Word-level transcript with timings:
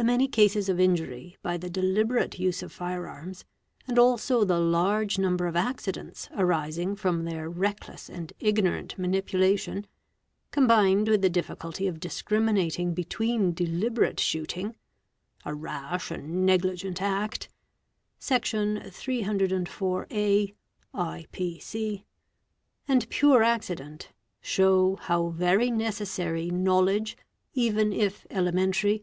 The 0.00 0.04
many 0.04 0.28
cases 0.28 0.68
of 0.68 0.78
injury 0.78 1.36
by 1.42 1.56
the 1.56 1.68
deliberate 1.68 2.38
use 2.38 2.62
of 2.62 2.70
fire 2.70 3.08
arms, 3.08 3.44
and 3.88 3.98
also 3.98 4.44
the 4.44 4.60
large 4.60 5.18
number 5.18 5.48
of 5.48 5.56
accidents 5.56 6.28
arising 6.36 6.94
from 6.94 7.24
their 7.24 7.50
reckless 7.50 8.08
and 8.08 8.32
ignorant 8.38 8.96
manipula 8.96 9.58
tion, 9.58 9.88
combined 10.52 11.08
with 11.08 11.20
the 11.20 11.28
difficulty 11.28 11.88
of 11.88 11.98
discriminating 11.98 12.94
between 12.94 13.52
deliberate 13.52 14.20
shooting, 14.20 14.76
a 15.44 15.52
'rash 15.52 16.12
and 16.12 16.46
negligent 16.46 17.02
act'' 17.02 17.48
(Sec. 18.20 18.44
304A, 18.44 20.54
I. 20.94 21.26
P. 21.32 21.58
C.), 21.58 22.04
and 22.86 23.08
pure 23.08 23.42
accident, 23.42 24.10
show 24.40 24.94
how 24.94 25.30
very 25.30 25.72
necessary 25.72 26.50
knowledge, 26.50 27.16
even 27.52 27.92
if 27.92 28.28
elementary, 28.30 28.94
of. 28.94 29.02